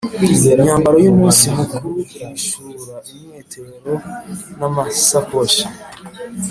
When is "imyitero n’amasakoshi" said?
3.11-5.65